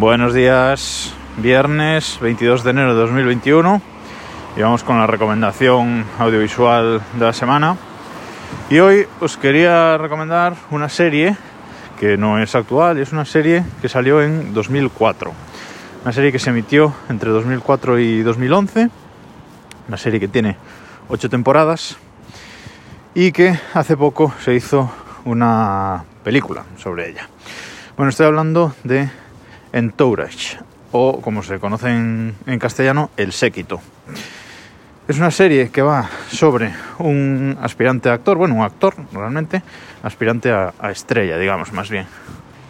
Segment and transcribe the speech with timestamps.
[0.00, 3.82] Buenos días, viernes 22 de enero de 2021
[4.56, 7.76] y vamos con la recomendación audiovisual de la semana.
[8.70, 11.36] Y hoy os quería recomendar una serie
[11.98, 15.34] que no es actual, es una serie que salió en 2004.
[16.02, 18.88] Una serie que se emitió entre 2004 y 2011.
[19.86, 20.56] Una serie que tiene
[21.10, 21.98] 8 temporadas
[23.12, 24.90] y que hace poco se hizo
[25.26, 27.28] una película sobre ella.
[27.98, 29.10] Bueno, estoy hablando de
[29.72, 30.58] Entourage,
[30.92, 33.80] o como se conoce en, castellano, El Séquito.
[35.08, 39.62] Es una serie que va sobre un aspirante a actor, bueno, un actor realmente,
[40.02, 42.06] aspirante a, estrella, digamos, más bien.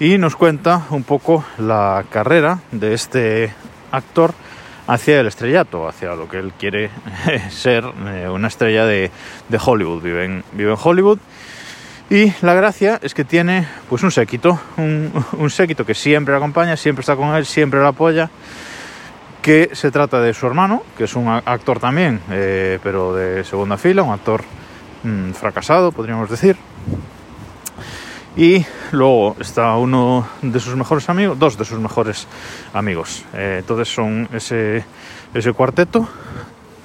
[0.00, 3.52] Y nos cuenta un poco la carrera de este
[3.90, 4.34] actor
[4.86, 6.90] hacia el estrellato, hacia lo que él quiere
[7.50, 9.10] ser eh, una estrella de,
[9.64, 10.06] Hollywood.
[10.06, 11.18] En, vive en Hollywood
[12.10, 16.38] y la gracia es que tiene pues un séquito, un, un séquito que siempre le
[16.38, 18.30] acompaña, siempre está con él, siempre lo apoya,
[19.42, 23.76] que se trata de su hermano, que es un actor también, eh, pero de segunda
[23.76, 24.42] fila, un actor
[25.04, 26.56] mm, fracasado, podríamos decir.
[28.36, 32.26] Y luego está uno de sus mejores amigos, dos de sus mejores
[32.72, 33.24] amigos.
[33.34, 34.84] Eh, entonces son ese,
[35.34, 36.08] ese cuarteto,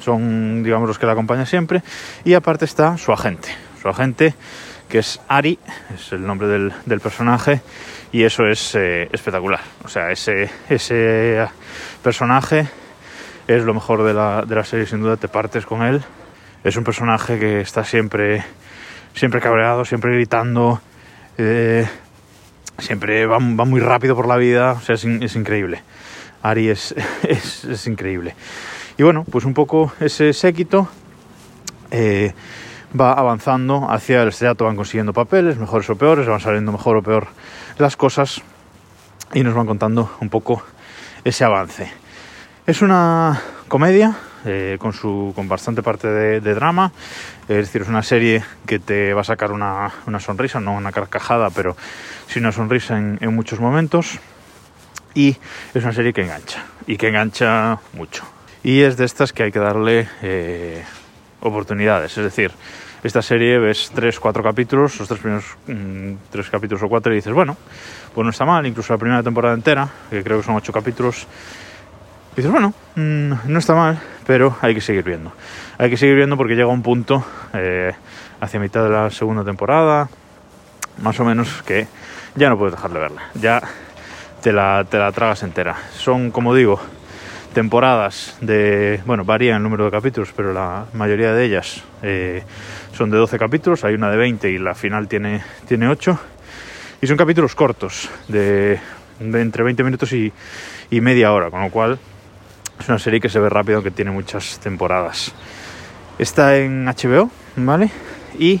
[0.00, 1.82] son digamos los que le acompañan siempre.
[2.24, 3.48] Y aparte está su agente,
[3.80, 4.34] su agente
[4.92, 5.58] que es Ari,
[5.94, 7.62] es el nombre del, personaje,
[8.12, 9.60] y eso es eh, espectacular.
[9.86, 11.48] O sea, ese, ese
[12.02, 12.68] personaje
[13.48, 16.02] es lo mejor de la, de la, serie, sin duda, te partes con él.
[16.62, 18.44] Es un personaje que está siempre,
[19.14, 20.82] siempre cabreado, siempre gritando,
[21.38, 21.88] eh,
[22.76, 25.80] siempre va, va, muy rápido por la vida, o sea, es, es increíble.
[26.42, 26.94] Ari es,
[27.26, 28.34] es, es, increíble.
[28.98, 30.86] Y bueno, pues un poco ese séquito.
[31.90, 32.34] Eh,
[32.98, 37.02] va avanzando hacia el estrellato, van consiguiendo papeles, mejores o peores, van saliendo mejor o
[37.02, 37.28] peor
[37.78, 38.42] las cosas
[39.32, 40.62] y nos van contando un poco
[41.24, 41.90] ese avance.
[42.66, 46.92] Es una comedia eh, con, su, con bastante parte de, drama,
[47.42, 49.90] es decir, es una serie que te va a sacar una,
[50.20, 51.76] sonrisa, no una carcajada, pero
[52.26, 54.18] sí una sonrisa en, muchos momentos
[55.14, 55.36] y
[55.74, 58.24] es una serie que engancha y que engancha mucho.
[58.62, 60.84] Y es de estas que hay que darle eh,
[61.42, 62.16] oportunidades.
[62.16, 62.52] Es decir,
[63.02, 67.16] esta serie ves tres, cuatro capítulos, los tres primeros mm, tres capítulos o cuatro y
[67.16, 67.56] dices, bueno,
[68.14, 71.26] pues no está mal, incluso la primera temporada entera, que creo que son ocho capítulos,
[72.32, 75.32] y dices, bueno, mm, no está mal, pero hay que seguir viendo.
[75.78, 77.92] Hay que seguir viendo porque llega un punto eh,
[78.40, 80.08] hacia mitad de la segunda temporada,
[81.02, 81.86] más o menos, que
[82.36, 83.22] ya no puedes dejar de verla.
[83.34, 83.62] Ya
[84.40, 85.76] te la, te la tragas entera.
[85.92, 86.80] Son, como digo,
[87.52, 92.42] temporadas de, bueno, varía el número de capítulos, pero la mayoría de ellas eh,
[92.96, 96.18] son de 12 capítulos, hay una de 20 y la final tiene, tiene 8.
[97.00, 98.78] Y son capítulos cortos, de,
[99.20, 100.32] entre 20 minutos y,
[100.90, 101.98] media hora, con lo cual
[102.78, 105.32] es una serie que se ve rápido, que tiene muchas temporadas.
[106.18, 107.90] Está en HBO, ¿vale?
[108.38, 108.60] Y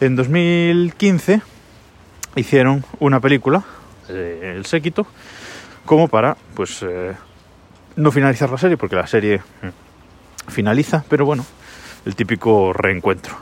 [0.00, 1.42] en 2015
[2.36, 3.64] hicieron una película,
[4.08, 5.06] eh, El Séquito,
[5.84, 6.82] como para, pues...
[6.82, 7.14] Eh,
[7.96, 9.40] no finalizar la serie porque la serie
[10.48, 11.44] finaliza, pero bueno,
[12.04, 13.34] el típico reencuentro.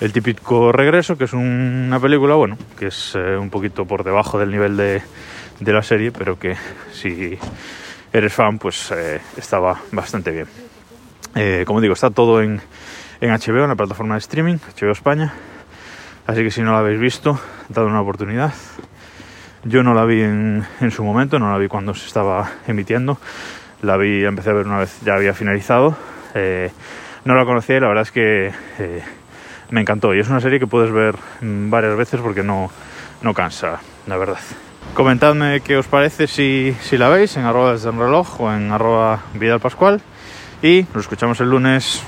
[0.00, 4.38] El típico regreso, que es una película, bueno, que es eh, un poquito por debajo
[4.38, 5.00] del nivel de,
[5.60, 6.56] de, la serie, pero que
[6.92, 7.38] si
[8.12, 10.46] eres fan, pues eh, estaba bastante bien.
[11.36, 12.60] Eh, como digo, está todo en,
[13.20, 15.32] en HBO, en la plataforma de streaming, HBO España.
[16.26, 18.52] Así que si no la habéis visto, dad una oportunidad.
[19.64, 23.18] Yo no la vi en, su momento, no la vi cuando se estaba emitiendo.
[23.82, 25.96] La vi, empecé a ver una vez ya había finalizado.
[26.34, 26.70] Eh,
[27.24, 29.02] no la conocía y la verdad es que eh,
[29.70, 30.14] me encantó.
[30.14, 32.70] Y es una serie que puedes ver varias veces porque no,
[33.22, 34.40] no cansa, la verdad.
[34.94, 38.72] Comentadme qué os parece si, si la veis en arroba desde el reloj o en
[38.72, 40.02] arroba Vidal Pascual.
[40.60, 42.02] Y nos escuchamos el lunes.